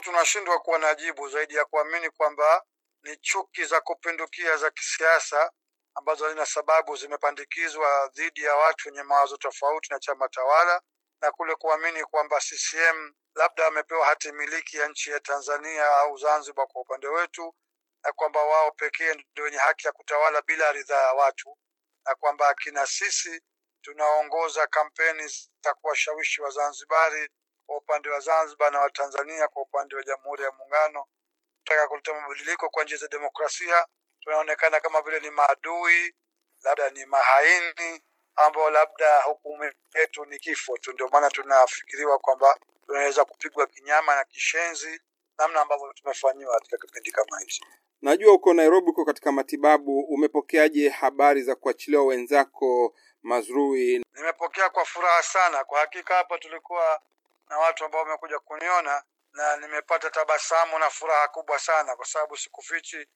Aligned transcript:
tunashindwa 0.00 0.60
kuwa 0.60 0.78
na 0.80 0.94
jibu 0.94 1.28
zaidi 1.28 1.54
ya 1.56 1.64
kuamini 1.66 2.10
kwamba 2.10 2.64
ni 3.04 3.16
chuki 3.16 3.64
za 3.64 3.82
kupindukia 3.82 4.58
za 4.58 4.70
kisiasa 4.70 5.52
ambazo 5.96 6.24
hazina 6.24 6.46
sababu 6.46 6.96
zimepandikizwa 6.96 8.10
dhidi 8.14 8.42
ya 8.44 8.56
watu 8.56 8.88
wenye 8.88 9.02
mawazo 9.02 9.36
tofauti 9.36 9.88
na 9.92 10.00
chama 10.00 10.28
tawala 10.28 10.82
na 11.22 11.32
kule 11.32 11.54
kuamini 11.56 12.04
kwamba 12.04 12.40
CCM 12.40 13.14
labda 13.34 13.64
wamepewa 13.64 14.06
hati 14.06 14.32
miliki 14.32 14.76
ya 14.76 14.88
nchi 14.88 15.10
ya 15.10 15.20
Tanzania 15.20 15.88
au 15.96 16.16
Zanzibar 16.18 16.66
kwa 16.68 16.82
upande 16.82 17.08
wetu, 17.08 17.54
na 18.04 18.12
kwamba 18.12 18.44
wao 18.44 18.70
pekee 18.72 19.14
ndio 19.32 19.44
wenye 19.44 19.58
haki 19.58 19.86
ya 19.86 19.92
kutawala 19.92 20.42
bila 20.42 20.72
ridhaa 20.72 21.02
ya 21.06 21.12
watu, 21.12 21.58
na 22.06 22.14
kwamba 22.14 22.48
akina 22.48 22.86
sisi 22.86 23.42
tunaongoza 23.82 24.66
kampeni 24.66 25.28
za 25.64 25.74
kuwashawishi 25.74 26.42
Wazanzibari 26.42 27.28
kwa 27.70 27.78
upande 27.78 28.08
wa 28.10 28.20
Zanzibar 28.20 28.72
na 28.72 28.80
Watanzania 28.80 29.48
kwa 29.48 29.62
upande 29.62 29.96
wa 29.96 30.02
Jamhuri 30.02 30.42
ya 30.42 30.52
Muungano 30.52 31.04
taka 31.64 31.88
kuleta 31.88 32.14
mabadiliko 32.14 32.68
kwa 32.68 32.84
njia 32.84 32.96
za 32.96 33.08
demokrasia. 33.08 33.86
Tunaonekana 34.20 34.80
kama 34.80 35.02
vile 35.02 35.20
ni 35.20 35.30
maadui, 35.30 36.14
labda 36.64 36.90
ni 36.90 37.06
mahaini 37.06 38.02
ambao 38.36 38.70
labda 38.70 39.20
hukumu 39.22 39.72
yetu 39.94 40.24
ni 40.24 40.38
kifo 40.38 40.76
tu. 40.78 40.92
Ndio 40.92 41.08
maana 41.08 41.30
tunafikiriwa 41.30 42.18
kwamba 42.18 42.58
tunaweza 42.86 43.24
kupigwa 43.24 43.66
kinyama 43.66 44.14
na 44.16 44.24
kishenzi, 44.24 45.00
namna 45.38 45.60
ambavyo 45.60 45.92
tumefanyiwa 45.92 46.54
katika 46.54 46.76
kipindi 46.78 47.12
kama 47.12 47.40
hichi. 47.40 47.64
Najua 48.02 48.32
uko 48.34 48.54
Nairobi, 48.54 48.90
uko 48.90 49.04
katika 49.04 49.32
matibabu. 49.32 50.00
Umepokeaje 50.00 50.88
habari 50.88 51.42
za 51.42 51.54
kuachiliwa 51.54 52.04
wenzako 52.04 52.94
Mazrui? 53.22 54.04
Nimepokea 54.14 54.70
kwa 54.70 54.84
furaha 54.84 55.22
sana. 55.22 55.64
Kwa 55.64 55.80
hakika 55.80 56.14
hapa 56.14 56.38
tulikuwa 56.38 57.00
na 57.50 57.58
watu 57.58 57.84
ambao 57.84 58.02
wamekuja 58.02 58.38
kuniona 58.38 59.02
na 59.32 59.56
nimepata 59.56 60.10
tabasamu 60.10 60.78
na 60.78 60.90
furaha 60.90 61.28
kubwa 61.28 61.58
sana, 61.58 61.96
kwa 61.96 62.06
sababu 62.06 62.36
sikufichi, 62.36 63.06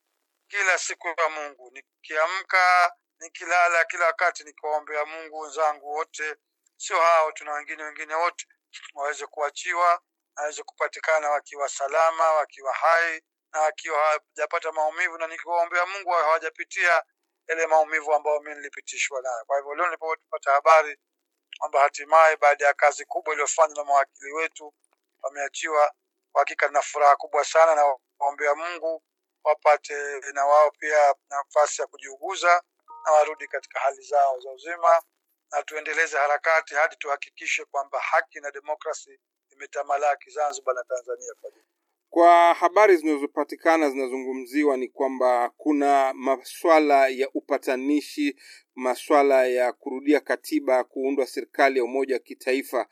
kila 0.49 0.79
siku 0.79 1.09
ya 1.09 1.29
Mungu 1.29 1.71
nikiamka, 1.73 2.93
nikilala, 3.21 3.85
kila 3.85 4.07
wakati 4.07 4.45
nikiwaombea 4.45 5.05
Mungu 5.05 5.39
wenzangu 5.41 5.91
wote, 5.93 6.37
sio 6.77 7.01
hao, 7.01 7.33
tuna 7.33 7.53
wengine 7.53 7.83
wengine 7.85 8.15
wote 8.15 8.47
waweze 8.95 9.27
kuachiwa, 9.27 10.01
waweze 10.37 10.63
kupatikana 10.63 11.31
wakiwa 11.31 11.69
salama, 11.69 12.33
wakiwa 12.33 12.75
hai 12.75 13.23
na 13.53 13.61
wakiwa 13.61 13.99
hawajapata 14.05 14.73
maumivu, 14.73 15.19
na 15.19 15.27
nikiwaombea 15.27 15.87
Mungu 15.87 16.11
hawajapitia 16.11 17.03
yale 17.49 17.67
maumivu 17.67 18.15
ambayo 18.15 18.41
mimi 18.41 18.55
nilipitishwa 18.57 19.23
nayo. 19.23 19.45
Kwa 19.47 19.57
hivyo 19.57 19.75
leo 19.75 19.87
nilipopata 19.87 20.53
habari 20.53 20.99
kwamba 21.65 21.81
hatimaye 21.81 22.37
baada 22.37 22.67
ya 22.67 22.75
kazi 22.75 23.05
kubwa 23.05 23.35
iliyofanywa 23.35 23.77
na 23.77 23.85
mawakili 23.85 24.33
wetu 24.33 24.75
wameachiwa, 25.23 25.93
kwa 26.33 26.41
hakika 26.43 26.69
na 26.69 26.83
furaha 26.83 27.17
kubwa 27.17 27.45
sana, 27.45 27.75
na 27.75 27.97
waombea 28.19 28.55
Mungu 28.55 29.03
wapate 29.45 30.21
na 30.35 30.47
wao 30.47 30.71
pia 30.71 31.15
nafasi 31.31 31.83
ya 31.83 31.87
kujiuguza 31.89 32.63
na 33.07 33.13
warudi 33.13 33.49
katika 33.49 33.81
hali 33.81 34.03
zao 34.03 34.41
za 34.41 34.51
uzima, 34.53 35.03
na 35.53 35.63
tuendeleze 35.63 36.19
harakati 36.19 36.75
hadi 36.75 36.97
tuhakikishe 36.97 37.65
kwamba 37.65 38.01
haki 38.01 38.41
na 38.41 38.51
demokrasi 38.51 39.21
imetamalaki 39.51 40.31
Zanzibar 40.31 40.75
na 40.75 40.85
Tanzania 40.85 41.35
kwa 41.41 41.51
jumla. 41.51 41.74
Kwa 42.15 42.55
habari 42.55 42.97
zinazopatikana 42.97 43.91
zinazungumziwa 43.91 44.77
ni 44.77 44.89
kwamba 44.89 45.51
kuna 45.57 46.13
maswala 46.15 47.09
ya 47.09 47.29
upatanishi, 47.35 48.37
maswala 48.75 49.47
ya 49.47 49.73
kurudia 49.73 50.21
katiba, 50.21 50.85
kuundwa 50.85 51.27
serikali 51.27 51.79
ya 51.79 51.85
umoja 51.85 52.15
wa 52.15 52.19
kitaifa. 52.21 52.87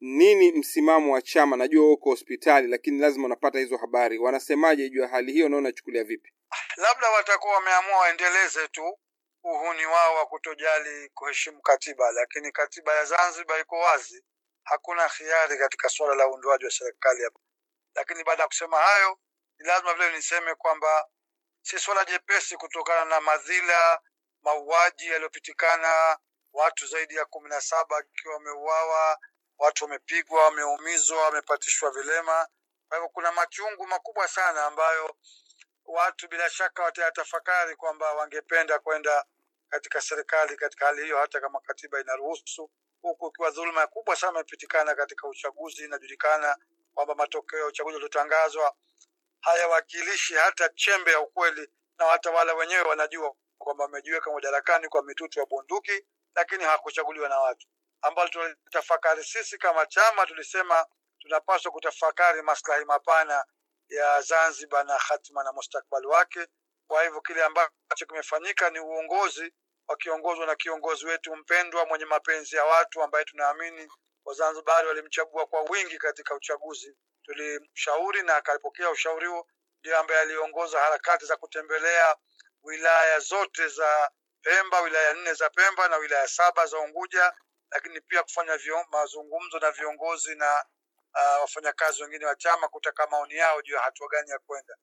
Nini 0.00 0.52
msimamo 0.52 1.12
wa 1.14 1.22
chama? 1.22 1.56
Najua 1.56 1.92
uko 1.92 2.10
hospitali, 2.10 2.68
lakini 2.68 2.98
lazima 3.00 3.26
unapata 3.26 3.58
hizo 3.58 3.76
habari. 3.76 4.18
Wanasemaje 4.18 4.88
juu 4.90 5.00
ya 5.00 5.08
hali 5.08 5.32
hiyo, 5.32 5.48
na 5.48 5.56
unachukulia 5.56 6.04
vipi? 6.04 6.32
Labda 6.76 7.10
watakuwa 7.10 7.54
wameamua 7.54 7.98
waendeleze 7.98 8.68
tu 8.68 8.98
uhuni 9.44 9.86
wao 9.86 10.14
wa 10.14 10.26
kutojali 10.26 11.10
kuheshimu 11.14 11.60
katiba, 11.62 12.12
lakini 12.12 12.52
katiba 12.52 12.94
ya 12.94 13.04
Zanzibar 13.04 13.60
iko 13.60 13.76
wazi, 13.78 14.24
hakuna 14.64 15.08
khiari 15.08 15.58
katika 15.58 15.88
suala 15.88 16.14
la 16.14 16.28
uundwaji 16.30 16.64
wa 16.64 16.70
serikali. 16.70 17.22
Lakini 17.94 18.24
baada 18.24 18.42
ya 18.42 18.48
kusema 18.48 18.76
hayo, 18.78 19.18
ni 19.58 19.66
lazima 19.66 19.94
vile 19.94 20.12
niseme 20.16 20.54
kwamba 20.54 21.08
si 21.62 21.78
swala 21.78 22.04
jepesi 22.04 22.56
kutokana 22.56 23.04
na 23.04 23.20
madhila, 23.20 24.00
mauaji 24.42 25.08
yaliyopitikana, 25.10 26.18
watu 26.52 26.86
zaidi 26.86 27.14
ya 27.16 27.24
kumi 27.24 27.48
na 27.48 27.60
saba 27.60 27.96
wakiwa 27.96 28.34
wameuawa, 28.34 29.18
watu 29.58 29.84
wamepigwa, 29.84 30.44
wameumizwa, 30.44 31.22
wamepatishwa 31.22 31.90
vilema. 31.90 32.48
Kwa 32.88 32.96
hivyo 32.98 33.08
kuna 33.08 33.32
machungu 33.32 33.86
makubwa 33.86 34.28
sana 34.28 34.64
ambayo 34.64 35.16
watu 35.84 36.28
bila 36.28 36.50
shaka 36.50 36.82
watayatafakari 36.82 37.76
kwamba 37.76 38.12
wangependa 38.12 38.78
kwenda 38.78 39.24
katika 39.68 40.00
serikali 40.00 40.56
katika 40.56 40.86
hali 40.86 41.02
hiyo, 41.02 41.18
hata 41.18 41.40
kama 41.40 41.60
katiba 41.60 42.00
inaruhusu, 42.00 42.70
huku 43.02 43.26
ikiwa 43.28 43.50
dhuluma 43.50 43.86
kubwa 43.86 44.16
sana 44.16 44.32
imepitikana 44.32 44.94
katika 44.94 45.28
uchaguzi. 45.28 45.84
Inajulikana 45.84 46.56
kwamba 46.94 47.14
matokeo 47.14 47.58
ya 47.58 47.66
uchaguzi 47.66 47.96
uliotangazwa 47.96 48.74
hayawakilishi 49.40 50.34
hata 50.34 50.68
chembe 50.68 51.10
ya 51.12 51.20
ukweli, 51.20 51.68
na 51.98 52.06
watawala 52.06 52.54
wenyewe 52.54 52.82
wanajua 52.82 53.34
kwamba 53.58 53.84
wamejiweka 53.84 54.32
madarakani 54.32 54.88
kwa 54.88 55.02
mitutu 55.02 55.38
ya 55.40 55.46
bunduki, 55.46 56.06
lakini 56.34 56.64
hawakuchaguliwa 56.64 57.28
na 57.28 57.40
watu. 57.40 57.66
Ambalo 58.02 58.28
tulitafakari 58.28 59.24
sisi 59.24 59.58
kama 59.58 59.86
chama, 59.86 60.26
tulisema 60.26 60.86
tunapaswa 61.18 61.72
kutafakari 61.72 62.42
maslahi 62.42 62.84
mapana 62.84 63.44
ya 63.88 64.20
Zanzibar 64.22 64.84
na 64.86 64.98
hatima 64.98 65.44
na 65.44 65.52
mustakbali 65.52 66.06
wake. 66.06 66.46
Kwa 66.86 67.04
hivyo 67.04 67.20
kile 67.20 67.44
ambacho 67.44 68.06
kimefanyika 68.08 68.70
ni 68.70 68.80
uongozi 68.80 69.52
wakiongozwa 69.88 70.46
na 70.46 70.56
kiongozi 70.56 71.06
wetu 71.06 71.36
mpendwa 71.36 71.86
mwenye 71.86 72.04
mapenzi 72.04 72.56
ya 72.56 72.64
watu 72.64 73.02
ambaye 73.02 73.24
tunaamini 73.24 73.88
Wazanzibari 74.24 74.88
walimchagua 74.88 75.46
kwa 75.46 75.62
wingi 75.62 75.98
katika 75.98 76.34
uchaguzi. 76.34 76.96
Tulimshauri 77.22 78.22
na 78.22 78.36
akapokea 78.36 78.90
ushauri 78.90 79.26
huo, 79.26 79.48
ndio 79.80 79.98
ambaye 79.98 80.20
aliongoza 80.20 80.80
harakati 80.80 81.26
za 81.26 81.36
kutembelea 81.36 82.16
wilaya 82.62 83.18
zote 83.20 83.68
za 83.68 84.10
Pemba, 84.42 84.80
wilaya 84.80 85.14
nne 85.14 85.34
za 85.34 85.50
Pemba 85.50 85.88
na 85.88 85.96
wilaya 85.96 86.28
saba 86.28 86.66
za 86.66 86.78
Unguja, 86.78 87.32
lakini 87.72 88.02
pia 88.02 88.22
kufanya 88.22 88.56
vio, 88.56 88.86
mazungumzo 88.90 89.58
na 89.58 89.70
viongozi 89.70 90.36
na 90.36 90.64
uh, 91.14 91.40
wafanyakazi 91.42 92.02
wengine 92.02 92.26
wa 92.26 92.36
chama 92.36 92.68
kutaka 92.68 93.06
maoni 93.06 93.34
yao 93.34 93.62
juu 93.62 93.74
ya 93.74 93.80
hatua 93.80 94.08
gani 94.08 94.30
ya 94.30 94.38
kwenda. 94.38 94.76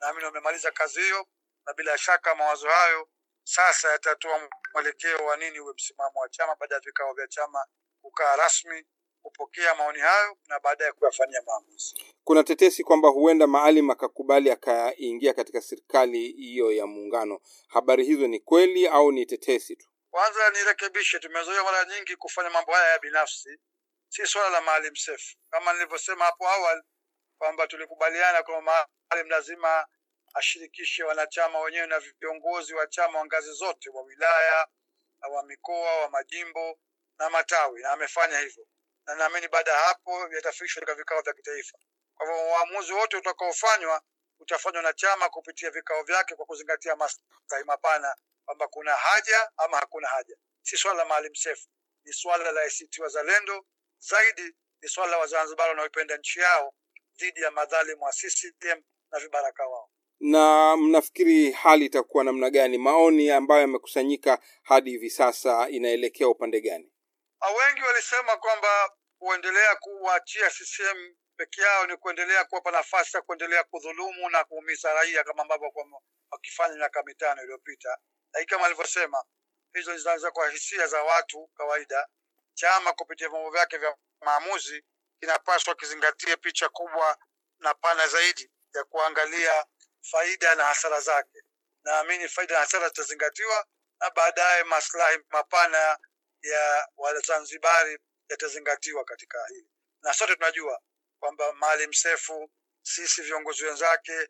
Naamini 0.00 0.24
wamemaliza 0.24 0.70
kazi 0.72 1.02
hiyo, 1.02 1.26
na 1.66 1.74
bila 1.74 1.98
shaka 1.98 2.34
mawazo 2.34 2.70
hayo 2.70 3.08
sasa 3.44 3.92
yatatoa 3.92 4.50
mwelekeo 4.74 5.26
wa 5.26 5.36
nini 5.36 5.60
uwe 5.60 5.74
msimamo 5.74 6.20
wa 6.20 6.28
chama 6.28 6.56
baada 6.56 6.74
ya 6.74 6.80
vikao 6.80 7.14
vya 7.14 7.28
chama 7.28 7.66
kukaa 8.06 8.36
rasmi 8.36 8.84
kupokea 9.22 9.74
maoni 9.74 10.00
hayo 10.00 10.36
na 10.48 10.60
baadaye 10.60 10.92
kuyafanyia 10.92 11.42
maamuzi. 11.46 11.94
Kuna 12.24 12.44
tetesi 12.44 12.84
kwamba 12.84 13.08
huenda 13.08 13.46
Maalim 13.46 13.90
akakubali 13.90 14.50
akaingia 14.50 15.34
katika 15.34 15.60
serikali 15.60 16.32
hiyo 16.32 16.72
ya 16.72 16.86
muungano. 16.86 17.40
Habari 17.68 18.04
hizo 18.04 18.26
ni 18.26 18.40
kweli 18.40 18.86
au 18.88 19.12
ni 19.12 19.26
tetesi 19.26 19.76
tu? 19.76 19.88
Kwanza 20.10 20.50
nirekebishe, 20.50 21.18
tumezoea 21.18 21.64
mara 21.64 21.84
nyingi 21.84 22.16
kufanya 22.16 22.50
mambo 22.50 22.72
haya 22.72 22.90
ya 22.92 22.98
binafsi, 22.98 23.58
si 24.08 24.26
swala 24.26 24.50
la 24.50 24.60
Maalim 24.60 24.94
Seif. 24.94 25.34
Kama 25.50 25.72
nilivyosema 25.72 26.24
hapo 26.24 26.48
awali 26.48 26.82
kwamba 27.38 27.66
tulikubaliana 27.66 28.42
kwamba 28.42 28.88
Maalim 29.10 29.30
lazima 29.30 29.86
ashirikishe 30.34 31.04
wanachama 31.04 31.60
wenyewe 31.60 31.86
na 31.86 32.00
viongozi 32.20 32.74
wa 32.74 32.86
chama 32.86 33.18
wa 33.18 33.26
ngazi 33.26 33.52
zote, 33.52 33.90
wa 33.90 34.02
wilaya, 34.02 34.66
wa 35.32 35.42
mikoa, 35.42 35.96
wa 36.02 36.10
majimbo 36.10 36.78
na 37.18 37.30
matawi, 37.30 37.82
na 37.82 37.90
amefanya 37.90 38.38
hivyo, 38.38 38.66
na 39.06 39.14
naamini 39.14 39.48
baada 39.48 39.70
ya 39.72 39.78
hapo 39.78 40.28
yatafikishwa 40.34 40.80
katika 40.80 40.94
vikao 40.94 41.20
vya 41.22 41.32
kitaifa. 41.32 41.78
Kwa 42.14 42.26
hivyo 42.26 42.48
uamuzi 42.50 42.92
wote 42.92 43.16
utakaofanywa 43.16 44.02
utafanywa 44.38 44.82
na 44.82 44.92
chama 44.92 45.28
kupitia 45.28 45.70
vikao 45.70 46.02
vyake 46.02 46.34
kwa 46.34 46.46
kuzingatia 46.46 46.96
maslahi 46.96 47.64
mapana, 47.66 48.14
kwamba 48.44 48.68
kuna 48.68 48.94
haja 48.94 49.50
ama 49.56 49.76
hakuna 49.76 50.08
haja. 50.08 50.36
Si 50.62 50.76
swala 50.76 50.98
la 50.98 51.04
Maalim 51.04 51.34
Seif, 51.34 51.66
ni 52.04 52.12
swala 52.12 52.52
la 52.52 52.60
ACT 52.62 52.98
Wazalendo, 52.98 53.66
zaidi 53.98 54.54
ni 54.82 54.88
swala 54.88 55.10
la 55.12 55.18
Wazanzibari 55.18 55.68
wanaoipenda 55.70 56.16
nchi 56.16 56.40
yao 56.40 56.74
dhidi 57.18 57.40
ya 57.40 57.50
madhalimu 57.50 58.02
wa 58.04 58.12
CCM 58.12 58.82
na 59.12 59.18
vibaraka 59.20 59.66
wao. 59.68 59.90
Na 60.20 60.76
mnafikiri 60.76 61.50
hali 61.52 61.84
itakuwa 61.84 62.24
namna 62.24 62.50
gani? 62.50 62.78
Maoni 62.78 63.30
ambayo 63.30 63.60
yamekusanyika 63.60 64.38
hadi 64.62 64.90
hivi 64.90 65.10
sasa 65.10 65.68
inaelekea 65.68 66.28
upande 66.28 66.60
gani? 66.60 66.92
Wengi 67.42 67.82
walisema 67.82 68.36
kwamba 68.36 68.90
kuendelea 69.18 69.76
kuwaachia 69.76 70.50
CCM 70.50 71.16
peke 71.36 71.60
yao 71.62 71.86
ni 71.86 71.96
kuendelea 71.96 72.44
kuwapa 72.44 72.70
nafasi 72.70 73.16
ya 73.16 73.22
kuendelea 73.22 73.64
kudhulumu 73.64 74.30
na 74.30 74.44
kuumiza 74.44 74.94
raia 74.94 75.24
kama 75.24 75.42
ambavyo 75.42 75.72
wakifanya 76.30 76.74
miaka 76.76 77.02
mitano 77.02 77.42
iliyopita. 77.42 77.98
Lakini 78.32 78.46
kama 78.50 78.66
alivyosema, 78.66 79.24
hizo 79.74 79.96
zinaweza 79.98 80.30
kwa 80.30 80.50
hisia 80.50 80.86
za 80.86 81.02
watu 81.02 81.46
kawaida. 81.46 82.08
Chama 82.54 82.92
kupitia 82.92 83.28
vyombo 83.28 83.50
vyake 83.50 83.78
vya 83.78 83.96
maamuzi 84.20 84.84
kinapaswa 85.20 85.74
kizingatie 85.74 86.36
picha 86.36 86.68
kubwa 86.68 87.18
na 87.58 87.74
pana 87.74 88.06
zaidi 88.08 88.50
ya 88.74 88.84
kuangalia 88.84 89.64
faida 90.10 90.54
na 90.54 90.64
hasara 90.64 91.00
zake. 91.00 91.42
Naamini 91.84 92.28
faida 92.28 92.54
na 92.54 92.60
hasara 92.60 92.88
zitazingatiwa 92.88 93.66
na 94.00 94.10
baadaye 94.10 94.64
maslahi 94.64 95.18
mapana 95.30 95.98
ya 96.50 96.88
Wazanzibari 96.96 97.98
yatazingatiwa 98.28 99.04
katika 99.04 99.46
hili, 99.48 99.70
na 100.02 100.14
sote 100.14 100.34
tunajua 100.34 100.80
kwamba 101.20 101.52
Maalim 101.52 101.92
Seif, 101.92 102.30
sisi 102.82 103.22
viongozi 103.22 103.64
wenzake 103.64 104.28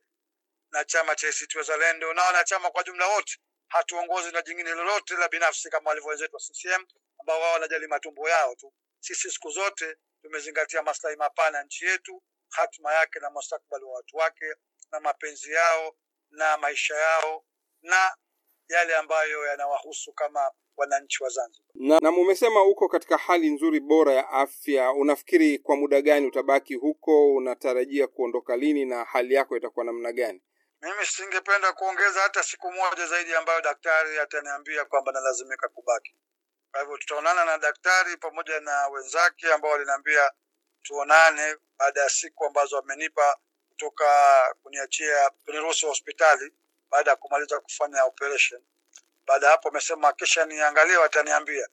na 0.70 0.84
chama 0.84 1.14
cha 1.16 1.28
ACT 1.28 1.54
Wazalendo 1.54 2.14
na 2.14 2.22
wanachama 2.24 2.70
kwa 2.70 2.82
jumla 2.84 3.06
wote 3.06 3.38
hatuongozi 3.68 4.32
na 4.32 4.42
jingine 4.42 4.70
lolote 4.70 5.14
la 5.16 5.28
binafsi 5.28 5.70
kama 5.70 5.90
walivyo 5.90 6.10
wenzetu 6.10 6.34
wa 6.36 6.40
CCM 6.42 6.86
ambao 7.20 7.40
wao 7.40 7.52
wanajali 7.52 7.86
matumbo 7.86 8.28
yao 8.28 8.54
tu. 8.54 8.72
Sisi 9.00 9.30
siku 9.30 9.50
zote 9.50 9.96
tumezingatia 10.22 10.82
maslahi 10.82 11.16
mapana 11.16 11.62
nchi 11.62 11.86
yetu, 11.86 12.22
hatima 12.50 12.94
yake 12.94 13.18
na 13.20 13.30
mustakabali 13.30 13.84
wa 13.84 13.92
watu 13.94 14.16
wake 14.16 14.54
na 14.92 15.00
mapenzi 15.00 15.52
yao 15.52 15.96
na 16.30 16.56
maisha 16.56 16.94
yao 16.96 17.44
na 17.82 18.16
yale 18.68 18.96
ambayo 18.96 19.46
yanawahusu 19.46 20.12
kama 20.12 20.50
wananchi 20.76 21.22
wa 21.22 21.28
Zanzibar. 21.28 21.70
Na, 21.74 21.98
na 22.02 22.10
mumesema 22.10 22.64
uko 22.64 22.88
katika 22.88 23.16
hali 23.16 23.50
nzuri 23.50 23.80
bora 23.80 24.12
ya 24.12 24.28
afya. 24.30 24.92
Unafikiri 24.92 25.58
kwa 25.58 25.76
muda 25.76 26.02
gani 26.02 26.26
utabaki 26.26 26.74
huko? 26.74 27.34
Unatarajia 27.34 28.06
kuondoka 28.06 28.56
lini 28.56 28.84
na 28.84 29.04
hali 29.04 29.34
yako 29.34 29.56
itakuwa 29.56 29.84
namna 29.84 30.12
gani? 30.12 30.42
Mimi 30.82 31.06
singependa 31.06 31.72
kuongeza 31.72 32.20
hata 32.20 32.42
siku 32.42 32.72
moja 32.72 33.06
zaidi 33.06 33.34
ambayo 33.34 33.60
daktari 33.60 34.18
ataniambia 34.18 34.84
kwamba 34.84 35.12
nalazimika 35.12 35.68
kubaki. 35.68 36.14
Kwa 36.72 36.80
hivyo 36.80 36.96
tutaonana 36.96 37.44
na 37.44 37.58
daktari 37.58 38.16
pamoja 38.16 38.60
na 38.60 38.86
wenzake 38.88 39.52
ambao 39.52 39.70
waliniambia 39.70 40.30
tuonane 40.82 41.56
baada 41.78 42.00
ya 42.00 42.08
siku 42.08 42.44
ambazo 42.44 42.76
wamenipa 42.76 43.36
kutoka 43.68 44.04
kuniachia 44.62 45.30
kuniruhusu 45.44 45.86
hospitali 45.86 46.52
baada 46.90 47.10
ya 47.10 47.16
kumaliza 47.16 47.60
kufanya 47.60 48.04
operation. 48.04 48.62
Baada 49.26 49.46
ya 49.46 49.52
hapo, 49.52 49.68
amesema 49.68 50.12
kisha 50.12 50.44
niangalie, 50.46 50.96
wataniambia 50.96 51.68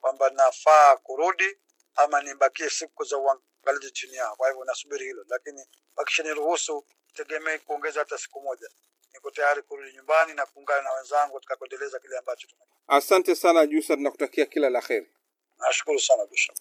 kwamba 0.00 0.30
nafaa 0.30 0.96
kurudi 0.96 1.56
ama 1.94 2.22
nibakie 2.22 2.70
siku 2.70 3.04
za 3.04 3.16
uangalizi 3.18 3.90
chini 3.92 4.14
yao. 4.16 4.36
Kwa 4.36 4.48
hivyo 4.48 4.64
nasubiri 4.64 5.06
hilo, 5.06 5.24
lakini 5.28 5.66
wakisha 5.96 6.22
niruhusu, 6.22 6.84
tegemei 7.14 7.58
kuongeza 7.58 8.00
hata 8.00 8.18
siku 8.18 8.40
moja. 8.42 8.68
Niko 9.14 9.30
tayari 9.30 9.62
kurudi 9.62 9.92
nyumbani 9.96 10.34
na 10.34 10.46
kuungana 10.46 10.82
na 10.82 10.92
wenzangu 10.92 11.34
katika 11.34 11.56
kuendeleza 11.56 11.98
kile 11.98 12.18
ambacho 12.18 12.46
tuna. 12.46 12.64
Asante 12.88 13.34
sana 13.34 13.66
Jusa, 13.66 13.96
nakutakia 13.96 14.46
kila 14.46 14.70
la 14.70 14.80
heri. 14.80 15.10
Nashukuru 15.58 16.00
sana 16.00 16.26
Bishop. 16.26 16.58